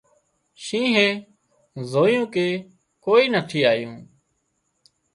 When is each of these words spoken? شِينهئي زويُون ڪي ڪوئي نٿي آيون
شِينهئي 0.63 1.09
زويُون 1.91 2.25
ڪي 2.33 2.47
ڪوئي 3.03 3.25
نٿي 3.33 3.59
آيون 3.71 3.95